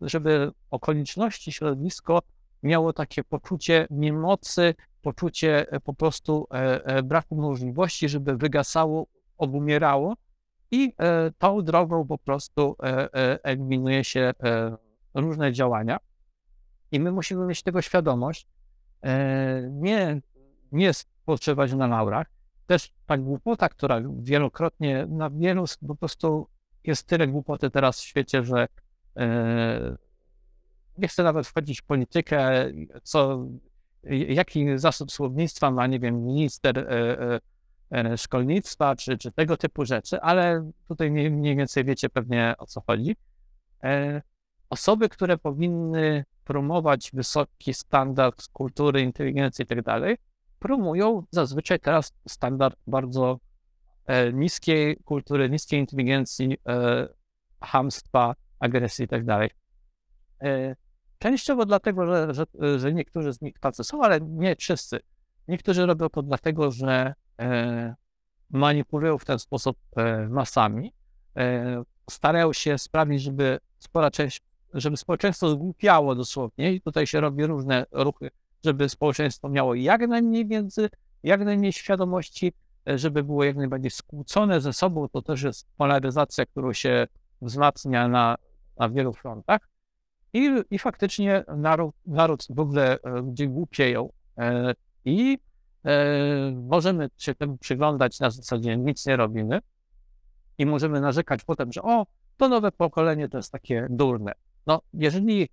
żeby 0.00 0.52
okoliczności, 0.70 1.52
środowisko 1.52 2.22
miało 2.62 2.92
takie 2.92 3.24
poczucie 3.24 3.86
niemocy, 3.90 4.74
poczucie 5.02 5.72
e, 5.72 5.80
po 5.80 5.94
prostu 5.94 6.46
e, 6.50 6.84
e, 6.84 7.02
braku 7.02 7.36
możliwości, 7.36 8.08
żeby 8.08 8.36
wygasało, 8.36 9.06
obumierało 9.38 10.14
i 10.70 10.94
e, 10.98 11.30
tą 11.38 11.62
drogą 11.62 12.06
po 12.06 12.18
prostu 12.18 12.76
e, 12.82 13.14
e, 13.14 13.44
eliminuje 13.44 14.04
się 14.04 14.20
e, 14.20 14.76
różne 15.14 15.52
działania. 15.52 15.98
I 16.92 17.00
my 17.00 17.12
musimy 17.12 17.46
mieć 17.46 17.62
tego 17.62 17.82
świadomość, 17.82 18.46
e, 18.46 18.55
nie, 19.70 20.20
nie 20.72 20.94
spoczywać 20.94 21.72
na 21.72 21.86
laurach. 21.86 22.26
Też 22.66 22.92
ta 23.06 23.18
głupota, 23.18 23.68
która 23.68 24.02
wielokrotnie 24.20 25.06
na 25.08 25.30
wielu 25.30 25.64
po 25.88 25.94
prostu 25.94 26.48
jest 26.84 27.06
tyle 27.06 27.28
głupoty 27.28 27.70
teraz 27.70 28.00
w 28.00 28.04
świecie, 28.04 28.44
że 28.44 28.68
e, 29.16 29.96
nie 30.98 31.08
chcę 31.08 31.22
nawet 31.22 31.46
wchodzić 31.46 31.80
w 31.80 31.84
politykę, 31.84 32.70
co, 33.02 33.46
jaki 34.28 34.78
zasób 34.78 35.12
słownictwa 35.12 35.70
ma, 35.70 35.86
nie 35.86 36.00
wiem, 36.00 36.24
minister 36.24 36.78
e, 36.78 36.90
e, 36.90 37.40
e, 37.90 38.18
szkolnictwa, 38.18 38.96
czy, 38.96 39.18
czy 39.18 39.32
tego 39.32 39.56
typu 39.56 39.84
rzeczy, 39.84 40.20
ale 40.20 40.70
tutaj 40.88 41.10
mniej, 41.10 41.30
mniej 41.30 41.56
więcej 41.56 41.84
wiecie 41.84 42.08
pewnie 42.08 42.54
o 42.58 42.66
co 42.66 42.80
chodzi. 42.80 43.16
Osoby, 44.70 45.08
które 45.08 45.38
powinny 45.38 46.24
promować 46.44 47.10
wysoki 47.14 47.74
standard 47.74 48.48
kultury, 48.52 49.00
inteligencji 49.00 49.62
i 49.62 49.66
tak 49.66 49.84
promują 50.58 51.22
zazwyczaj 51.30 51.80
teraz 51.80 52.12
standard 52.28 52.78
bardzo 52.86 53.38
e, 54.06 54.32
niskiej 54.32 54.96
kultury, 54.96 55.50
niskiej 55.50 55.80
inteligencji, 55.80 56.58
e, 56.68 57.08
chamstwa, 57.60 58.34
agresji 58.60 59.04
i 59.04 59.08
tak. 59.08 59.50
E, 60.42 60.76
Częściowo 61.18 61.66
dlatego, 61.66 62.06
że, 62.06 62.34
że, 62.34 62.78
że 62.78 62.92
niektórzy 62.92 63.32
z 63.32 63.40
nich 63.40 63.58
tacy 63.58 63.84
są, 63.84 64.02
ale 64.02 64.20
nie 64.20 64.56
wszyscy. 64.56 65.00
Niektórzy 65.48 65.86
robią 65.86 66.08
to 66.08 66.22
dlatego, 66.22 66.70
że 66.70 67.14
manipulują 68.50 69.18
w 69.18 69.24
ten 69.24 69.38
sposób 69.38 69.78
masami. 70.28 70.92
Starają 72.10 72.52
się 72.52 72.78
sprawić, 72.78 73.22
żeby 73.22 73.58
spora 73.78 74.10
część, 74.10 74.40
żeby 74.74 74.96
społeczeństwo 74.96 75.50
zgłupiało 75.50 76.14
dosłownie 76.14 76.72
i 76.72 76.80
tutaj 76.80 77.06
się 77.06 77.20
robi 77.20 77.46
różne 77.46 77.86
ruchy, 77.92 78.30
żeby 78.64 78.88
społeczeństwo 78.88 79.48
miało 79.48 79.74
jak 79.74 80.08
najmniej 80.08 80.46
wiedzy, 80.46 80.88
jak 81.22 81.44
najmniej 81.44 81.72
świadomości, 81.72 82.52
e, 82.88 82.98
żeby 82.98 83.24
było 83.24 83.44
jak 83.44 83.56
najbardziej 83.56 83.90
skłócone 83.90 84.60
ze 84.60 84.72
sobą. 84.72 85.08
To 85.08 85.22
też 85.22 85.42
jest 85.42 85.66
polaryzacja, 85.76 86.46
którą 86.46 86.72
się 86.72 87.06
wzmacnia 87.42 88.08
na, 88.08 88.36
na 88.78 88.88
wielu 88.88 89.12
frontach. 89.12 89.68
I, 90.32 90.50
I 90.70 90.78
faktycznie 90.78 91.44
naród, 91.56 91.94
naród 92.06 92.46
w 92.50 92.60
ogóle 92.60 92.98
e, 93.02 93.10
ludzie 93.10 93.46
głupieją 93.46 94.12
e, 94.38 94.74
i 95.04 95.38
e, 95.84 96.52
możemy 96.52 97.08
się 97.16 97.34
temu 97.34 97.58
przyglądać 97.58 98.20
na 98.20 98.30
zasadzie 98.30 98.76
nic 98.76 99.06
nie 99.06 99.16
robimy 99.16 99.58
i 100.58 100.66
możemy 100.66 101.00
narzekać 101.00 101.44
potem, 101.44 101.72
że 101.72 101.82
o, 101.82 102.06
to 102.36 102.48
nowe 102.48 102.72
pokolenie 102.72 103.28
to 103.28 103.36
jest 103.36 103.52
takie 103.52 103.86
durne. 103.90 104.32
No, 104.66 104.80
jeżeli 104.92 105.48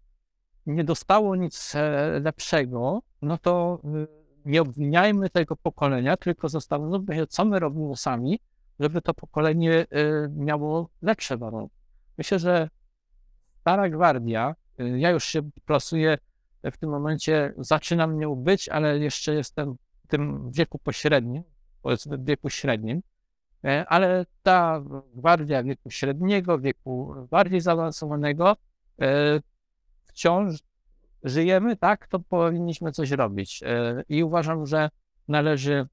nie 0.65 0.84
dostało 0.84 1.36
nic 1.36 1.75
e, 1.75 2.20
lepszego, 2.20 3.01
no 3.22 3.38
to 3.38 3.82
y, 3.86 4.08
nie 4.46 4.62
obwiniajmy 4.62 5.29
tego 5.29 5.55
pokolenia, 5.55 6.17
tylko 6.17 6.50
zastanówmy 6.50 7.15
się, 7.15 7.27
co 7.27 7.46
my 7.46 7.60
robimy 7.60 7.96
sami, 7.96 8.39
żeby 8.79 9.01
to 9.01 9.13
pokolenie 9.13 9.82
y, 9.82 9.86
miało 10.36 10.89
lepsze 11.01 11.38
warunki. 11.38 11.75
Myślę, 12.17 12.39
że 12.39 12.70
stara 13.62 13.89
gwardia, 13.89 14.55
y, 14.79 15.00
ja 15.00 15.10
już 15.10 15.24
się 15.24 15.50
plasuję 15.65 16.17
w 16.63 16.77
tym 16.77 16.89
momencie, 16.89 17.53
zaczynam 17.58 18.20
nią 18.20 18.36
być, 18.36 18.70
ale 18.70 19.00
jeszcze 19.00 19.34
jestem 19.34 19.75
w 20.03 20.08
tym 20.08 20.51
wieku 20.51 20.79
pośrednim, 20.79 21.43
w 22.05 22.25
wieku 22.25 22.50
średnim, 22.50 23.01
e, 23.63 23.86
ale 23.88 24.25
ta 24.43 24.84
gwardia 25.15 25.63
wieku 25.63 25.89
średniego, 25.89 26.60
wieku 26.60 27.15
bardziej 27.32 27.62
zaawansowanego, 27.62 28.55
wciąż 30.05 30.59
żyjemy, 31.23 31.75
tak, 31.77 32.07
to 32.07 32.19
powinniśmy 32.19 32.91
coś 32.91 33.12
robić. 33.12 33.63
E, 33.63 34.03
I 34.09 34.23
uważam, 34.23 34.65
że 34.65 34.89
należy, 35.27 35.88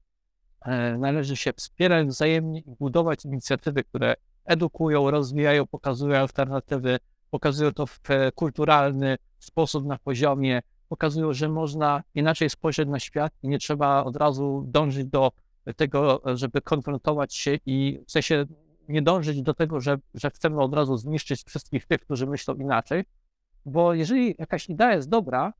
e, 0.65 0.97
należy 0.97 1.35
się 1.35 1.53
wspierać 1.53 2.07
wzajemnie 2.07 2.59
i 2.59 2.75
budować 2.79 3.25
inicjatywy, 3.25 3.83
które 3.83 4.15
edukują, 4.45 5.11
rozwijają, 5.11 5.67
pokazują 5.67 6.19
alternatywy, 6.19 6.99
pokazują 7.29 7.71
to 7.71 7.85
w 7.85 7.99
e, 8.09 8.31
kulturalny 8.31 9.17
sposób 9.39 9.85
na 9.85 9.97
poziomie, 9.97 10.61
pokazują, 10.89 11.33
że 11.33 11.49
można 11.49 12.03
inaczej 12.15 12.49
spojrzeć 12.49 12.89
na 12.89 12.99
świat 12.99 13.33
i 13.43 13.47
nie 13.47 13.59
trzeba 13.59 14.03
od 14.03 14.15
razu 14.15 14.63
dążyć 14.67 15.05
do 15.05 15.31
tego, 15.75 16.21
żeby 16.35 16.61
konfrontować 16.61 17.35
się 17.35 17.57
i 17.65 17.99
w 18.07 18.11
sensie 18.11 18.45
nie 18.87 19.01
dążyć 19.01 19.41
do 19.41 19.53
tego, 19.53 19.79
że, 19.79 19.97
że 20.13 20.29
chcemy 20.29 20.61
od 20.61 20.73
razu 20.73 20.97
zniszczyć 20.97 21.43
wszystkich 21.43 21.85
tych, 21.85 22.01
którzy 22.01 22.27
myślą 22.27 22.55
inaczej, 22.55 23.03
bo 23.65 23.93
jeżeli 23.93 24.35
jakaś 24.39 24.69
idea 24.69 24.93
jest 24.95 25.09
dobra, 25.09 25.53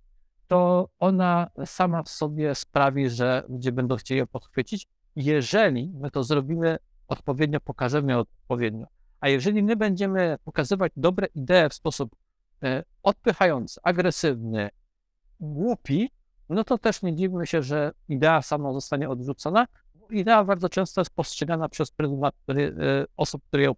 to 0.48 0.90
ona 1.00 1.50
sama 1.66 2.04
w 2.04 2.10
sobie 2.10 2.56
sprawi, 2.56 3.10
że 3.10 3.44
ludzie 3.50 3.72
będą 3.72 3.96
chcieli 3.96 4.20
ją 4.20 4.28
podchwycić, 4.28 4.88
jeżeli 5.16 5.94
my 5.94 6.12
to 6.12 6.24
zrobimy 6.24 6.78
odpowiednio, 7.08 7.60
pokażemy 7.60 8.18
odpowiednio. 8.18 8.88
A 9.20 9.30
jeżeli 9.30 9.64
my 9.64 9.76
będziemy 9.76 10.38
pokazywać 10.44 10.92
dobre 10.96 11.28
idee 11.36 11.70
w 11.70 11.74
sposób 11.74 12.16
e, 12.64 12.84
odpychający, 13.04 13.80
agresywny, 13.84 14.70
głupi, 15.40 16.12
no 16.50 16.64
to 16.64 16.78
też 16.78 17.02
nie 17.02 17.16
dziwmy 17.16 17.48
się, 17.48 17.62
że 17.62 17.92
idea 18.10 18.42
sama 18.42 18.74
zostanie 18.74 19.10
odrzucona. 19.10 19.68
Idea 20.12 20.44
bardzo 20.44 20.70
często 20.70 21.02
jest 21.02 21.14
postrzegana 21.14 21.70
przez 21.70 21.92
pryzmat 21.92 22.36
e, 22.50 22.56
osób, 23.18 23.44
które 23.48 23.64
ją 23.64 23.74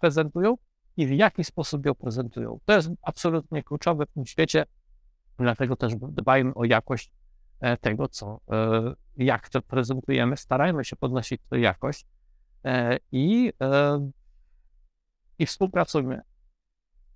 prezentują, 0.00 0.56
i 0.96 1.06
w 1.06 1.10
jaki 1.10 1.44
sposób 1.44 1.86
ją 1.86 1.94
prezentują. 1.94 2.60
To 2.64 2.72
jest 2.72 2.90
absolutnie 3.02 3.62
kluczowe 3.62 4.06
w 4.06 4.12
tym 4.12 4.26
świecie, 4.26 4.66
dlatego 5.38 5.76
też 5.76 5.94
dbajmy 5.96 6.54
o 6.54 6.64
jakość 6.64 7.12
e, 7.60 7.76
tego, 7.76 8.08
co, 8.08 8.40
e, 8.50 8.94
jak 9.16 9.48
to 9.48 9.62
prezentujemy, 9.62 10.36
starajmy 10.36 10.84
się 10.84 10.96
podnosić 10.96 11.40
tę 11.50 11.60
jakość 11.60 12.06
i, 13.12 13.52
i 15.38 15.46
współpracujmy. 15.46 16.20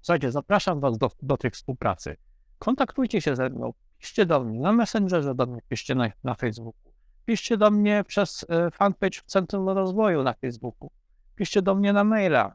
Słuchajcie, 0.02 0.32
zapraszam 0.32 0.80
Was 0.80 0.98
do, 0.98 1.10
do 1.22 1.36
tej 1.36 1.50
współpracy. 1.50 2.16
Kontaktujcie 2.58 3.20
się 3.20 3.36
ze 3.36 3.50
mną, 3.50 3.72
piszcie 3.98 4.26
do 4.26 4.44
mnie 4.44 4.60
na 4.60 4.72
Messengerze, 4.72 5.34
do 5.34 5.46
mnie 5.46 5.60
piszcie 5.68 5.94
na, 5.94 6.10
na 6.24 6.34
Facebooku, 6.34 6.85
piszcie 7.26 7.56
do 7.56 7.70
mnie 7.70 8.04
przez 8.06 8.46
fanpage 8.72 9.20
w 9.20 9.24
Centrum 9.24 9.68
Rozwoju 9.68 10.22
na 10.22 10.32
Facebooku, 10.32 10.90
piszcie 11.36 11.62
do 11.62 11.74
mnie 11.74 11.92
na 11.92 12.04
maila, 12.04 12.54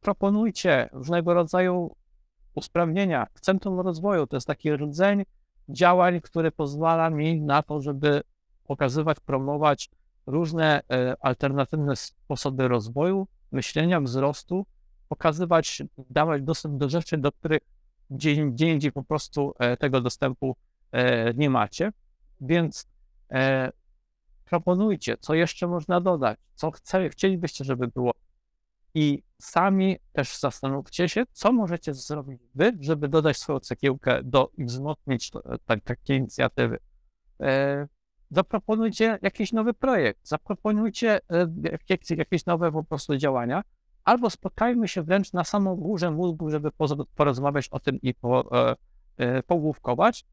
proponujcie 0.00 0.88
różnego 0.92 1.34
rodzaju 1.34 1.94
usprawnienia. 2.54 3.26
Centrum 3.40 3.80
Rozwoju 3.80 4.26
to 4.26 4.36
jest 4.36 4.46
taki 4.46 4.76
rdzeń 4.76 5.24
działań, 5.68 6.20
który 6.20 6.50
pozwala 6.50 7.10
mi 7.10 7.40
na 7.40 7.62
to, 7.62 7.80
żeby 7.80 8.20
pokazywać, 8.64 9.20
promować 9.20 9.90
różne 10.26 10.80
e, 10.90 11.16
alternatywne 11.20 11.96
sposoby 11.96 12.68
rozwoju, 12.68 13.26
myślenia, 13.52 14.00
wzrostu, 14.00 14.66
pokazywać, 15.08 15.82
dawać 16.10 16.42
dostęp 16.42 16.78
do 16.78 16.88
rzeczy, 16.88 17.18
do 17.18 17.32
których 17.32 17.60
gdzie, 18.10 18.32
indziej 18.32 18.92
po 18.92 19.02
prostu 19.02 19.54
e, 19.58 19.76
tego 19.76 20.00
dostępu 20.00 20.56
e, 20.92 21.34
nie 21.34 21.50
macie. 21.50 21.92
Więc 22.40 22.86
proponujcie, 24.44 25.16
co 25.16 25.34
jeszcze 25.34 25.66
można 25.66 26.00
dodać, 26.00 26.38
co 26.54 26.70
chce, 26.70 27.08
chcielibyście, 27.08 27.64
żeby 27.64 27.88
było 27.88 28.12
i 28.94 29.22
sami 29.38 29.96
też 30.12 30.38
zastanówcie 30.38 31.08
się, 31.08 31.24
co 31.32 31.52
możecie 31.52 31.94
zrobić 31.94 32.40
wy, 32.54 32.76
żeby 32.80 33.08
dodać 33.08 33.36
swoją 33.36 33.60
cegiełkę 33.60 34.22
do 34.22 34.50
i 34.58 34.64
wzmocnić 34.64 35.30
tak, 35.66 35.84
takie 35.84 36.16
inicjatywy. 36.16 36.78
E, 37.40 37.86
zaproponujcie 38.30 39.18
jakiś 39.22 39.52
nowy 39.52 39.74
projekt, 39.74 40.28
zaproponujcie 40.28 41.20
e, 41.30 41.46
jakieś, 41.88 42.10
jakieś 42.10 42.46
nowe 42.46 42.72
po 42.72 42.84
prostu 42.84 43.16
działania, 43.16 43.62
albo 44.04 44.30
spotkajmy 44.30 44.88
się 44.88 45.02
wręcz 45.02 45.32
na 45.32 45.44
samą 45.44 45.76
górze 45.76 46.10
mózgu, 46.10 46.50
żeby 46.50 46.70
porozmawiać 47.14 47.68
o 47.68 47.80
tym 47.80 48.00
i 48.02 48.14
po, 48.14 48.68
e, 48.68 48.76
e, 49.16 49.42
pogłówkować. 49.42 50.24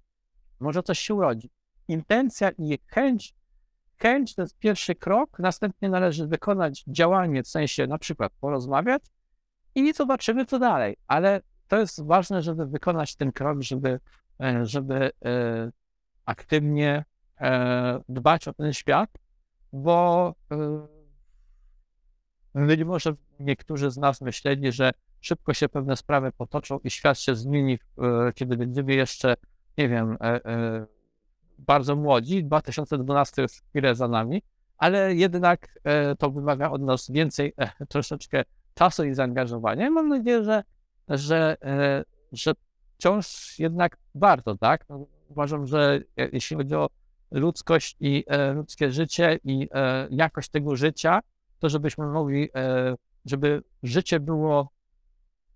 Może 0.59 0.83
coś 0.83 0.99
się 0.99 1.13
urodzi. 1.13 1.49
Intencja 1.88 2.51
i 2.58 2.80
chęć 2.88 3.36
chęć 3.98 4.36
to 4.36 4.42
jest 4.42 4.58
pierwszy 4.58 4.96
krok, 4.96 5.39
następnie 5.39 5.89
należy 5.89 6.27
wykonać 6.27 6.84
działanie, 6.88 7.44
w 7.44 7.48
sensie 7.48 7.88
na 7.88 7.98
przykład 7.98 8.32
porozmawiać 8.39 9.04
i 9.75 9.94
zobaczymy 9.94 10.46
co 10.46 10.60
dalej, 10.60 10.98
ale 11.08 11.42
to 11.68 11.80
jest 11.80 12.06
ważne, 12.06 12.42
żeby 12.42 12.65
wykonać 12.65 13.15
ten 13.15 13.32
krok, 13.32 13.62
żeby, 13.62 14.00
e, 14.42 14.65
żeby 14.65 15.12
e, 15.25 15.72
aktywnie 16.25 17.06
e, 17.42 18.00
dbać 18.10 18.48
o 18.48 18.54
ten 18.54 18.74
świat, 18.74 19.10
bo 19.74 20.34
być 22.56 22.84
może 22.84 23.13
niektórzy 23.39 23.92
z 23.92 23.98
nas 23.98 24.22
myśleli, 24.22 24.72
że 24.72 24.92
szybko 25.22 25.54
się 25.54 25.70
pewne 25.70 25.98
sprawy 25.98 26.32
potoczą 26.32 26.80
i 26.84 26.89
świat 26.89 27.20
się 27.20 27.36
zmieni, 27.36 27.80
kiedy 28.36 28.58
będziemy 28.58 28.94
jeszcze, 28.94 29.36
nie 29.77 29.89
wiem, 29.89 30.18
bardzo 31.59 31.95
młodzi, 31.95 32.43
2012 32.43 33.41
jest 33.41 33.63
chwilę 33.69 33.95
za 33.95 34.07
nami, 34.07 34.41
ale 34.77 35.15
jednak 35.15 35.79
e, 35.83 36.15
to 36.15 36.31
wymaga 36.31 36.71
od 36.71 36.81
nas 36.81 37.12
więcej, 37.12 37.53
e, 37.57 37.85
troszeczkę 37.85 38.43
czasu 38.74 39.03
i 39.03 39.13
zaangażowania. 39.13 39.91
Mam 39.91 40.09
nadzieję, 40.09 40.43
że, 40.43 40.63
że, 41.09 41.57
e, 41.63 42.03
że 42.31 42.53
wciąż 42.97 43.59
jednak 43.59 43.97
warto, 44.15 44.57
tak? 44.57 44.85
No, 44.89 45.05
uważam, 45.29 45.67
że 45.67 46.00
jeśli 46.31 46.57
chodzi 46.57 46.75
o 46.75 46.89
ludzkość 47.31 47.95
i 48.00 48.24
ludzkie 48.55 48.91
życie 48.91 49.39
i 49.43 49.69
jakość 50.09 50.49
tego 50.49 50.75
życia, 50.75 51.19
to 51.60 51.69
żebyśmy 51.69 52.08
mogli, 52.08 52.49
żeby 53.25 53.63
życie 53.84 54.19
było 54.19 54.69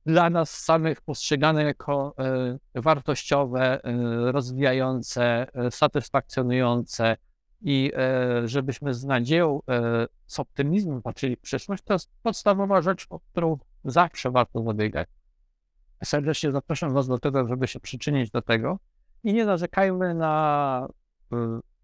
dla 0.06 0.30
nas 0.30 0.50
samych 0.50 1.02
postrzegane 1.02 1.64
jako 1.64 2.16
e, 2.76 2.82
wartościowe, 2.82 3.84
e, 3.84 4.32
rozwijające, 4.32 5.48
e, 5.54 5.72
satysfakcjonujące 5.72 7.18
i 7.62 7.92
żebyśmy 8.46 8.94
z 8.94 9.04
nadzieją, 9.04 9.60
z 10.28 10.40
optymizmem 10.40 11.02
patrzyli 11.02 11.36
w 11.36 11.40
przyszłość, 11.40 11.84
to 11.84 11.94
jest 11.94 12.10
podstawowa 12.24 12.82
rzecz, 12.82 13.06
o 13.10 13.20
którą 13.20 13.58
zawsze 13.86 14.32
warto 14.32 14.64
zabiegać. 14.64 15.08
Serdecznie 16.04 16.52
zapraszam 16.52 16.94
Was 16.94 17.08
do 17.08 17.20
tego, 17.20 17.48
żeby 17.48 17.68
się 17.68 17.80
przyczynić 17.80 18.32
do 18.32 18.42
tego 18.42 18.80
i 19.24 19.34
nie 19.34 19.46
narzekajmy 19.46 20.14
na, 20.14 20.88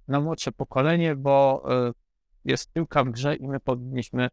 na 0.07 0.19
młodsze 0.19 0.51
pokolenie, 0.51 1.15
bo 1.15 1.63
jest 2.45 2.73
piłka 2.73 3.03
w 3.03 3.09
grze 3.09 3.35
i 3.35 3.47
my 3.47 3.59
powinniśmy 3.59 4.29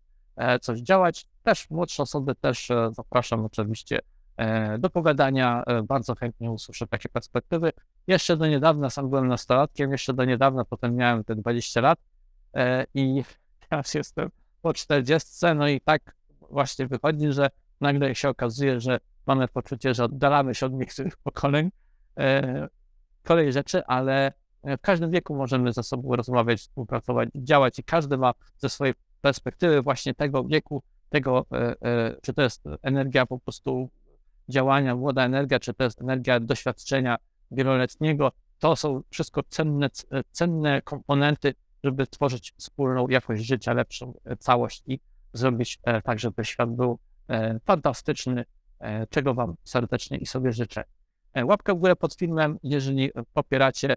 coś 0.60 0.80
działać. 0.80 1.26
Też 1.42 1.70
młodsze 1.70 2.02
osoby 2.02 2.34
też 2.34 2.70
e, 2.70 2.90
zapraszam 2.92 3.44
oczywiście 3.44 3.98
e, 4.36 4.78
do 4.78 4.90
pogadania. 4.90 5.64
Bardzo 5.84 6.14
chętnie 6.14 6.50
usłyszę 6.50 6.86
takie 6.86 7.08
perspektywy. 7.08 7.72
Jeszcze 8.06 8.36
do 8.36 8.46
niedawna 8.46 8.90
sam 8.90 9.08
byłem 9.08 9.28
nastolatkiem, 9.28 9.92
jeszcze 9.92 10.12
do 10.12 10.24
niedawna 10.24 10.64
potem 10.64 10.96
miałem 10.96 11.24
te 11.24 11.34
20 11.34 11.80
lat 11.80 11.98
i 12.94 13.24
teraz 13.68 13.94
jestem 13.94 14.30
po 14.62 14.72
40, 14.72 15.46
no 15.56 15.68
i 15.68 15.80
tak 15.80 16.16
właśnie 16.50 16.86
wychodzi, 16.86 17.32
że 17.32 17.50
nagle 17.80 18.14
się 18.14 18.28
okazuje, 18.28 18.80
że 18.80 19.00
mamy 19.26 19.48
poczucie, 19.48 19.94
że 19.94 20.04
oddalamy 20.04 20.54
się 20.54 20.66
od 20.66 20.72
niektórych 20.72 21.16
pokoleń. 21.24 21.70
Kolej 23.22 23.52
rzeczy, 23.52 23.86
ale 23.86 24.32
w 24.64 24.80
każdym 24.80 25.10
wieku 25.10 25.36
możemy 25.36 25.72
ze 25.72 25.82
sobą 25.82 26.16
rozmawiać, 26.16 26.60
współpracować, 26.60 27.28
działać 27.34 27.78
i 27.78 27.84
każdy 27.84 28.18
ma 28.18 28.32
ze 28.58 28.68
swojej 28.68 28.94
perspektywy 29.20 29.82
właśnie 29.82 30.14
tego 30.14 30.44
wieku, 30.44 30.82
tego, 31.12 31.46
e, 31.52 31.74
e, 31.82 32.16
czy 32.22 32.34
to 32.34 32.42
jest 32.42 32.64
energia 32.82 33.26
po 33.26 33.38
prostu 33.38 33.90
działania, 34.48 34.96
młoda 34.96 35.24
energia, 35.24 35.60
czy 35.60 35.74
to 35.74 35.84
jest 35.84 36.00
energia 36.00 36.40
doświadczenia 36.40 37.16
wieloletniego, 37.50 38.32
to 38.58 38.76
są 38.76 39.02
wszystko 39.10 39.42
cenne, 39.48 39.88
cenne 40.30 40.82
komponenty, 40.82 41.54
żeby 41.84 42.06
tworzyć 42.06 42.54
wspólną 42.56 43.08
jakość 43.08 43.44
życia, 43.44 43.72
lepszą 43.72 44.14
e, 44.24 44.36
całość 44.36 44.82
i 44.86 45.00
zrobić 45.32 45.78
tak, 46.04 46.18
żeby 46.18 46.44
świat 46.44 46.70
był 46.70 46.98
fantastyczny, 47.64 48.44
czego 49.10 49.34
Wam 49.34 49.54
serdecznie 49.64 50.18
i 50.18 50.26
sobie 50.26 50.52
życzę. 50.52 50.84
Łapkę 51.44 51.74
w 51.74 51.78
górę 51.78 51.96
pod 51.96 52.14
filmem, 52.14 52.58
jeżeli 52.62 53.10
popieracie, 53.34 53.94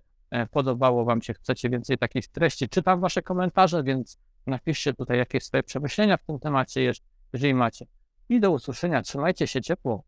podobało 0.51 1.05
Wam 1.05 1.21
się, 1.21 1.33
chcecie 1.33 1.69
więcej 1.69 1.97
takich 1.97 2.27
treści. 2.27 2.69
Czytam 2.69 3.01
Wasze 3.01 3.21
komentarze, 3.21 3.83
więc 3.83 4.17
Napiszcie 4.47 4.93
tutaj 4.93 5.17
jakieś 5.17 5.43
swoje 5.43 5.63
przemyślenia 5.63 6.17
w 6.17 6.23
tym 6.23 6.39
temacie, 6.39 6.93
jeżeli 7.33 7.53
macie. 7.53 7.85
I 8.29 8.39
do 8.39 8.51
usłyszenia. 8.51 9.01
Trzymajcie 9.01 9.47
się 9.47 9.61
ciepło. 9.61 10.03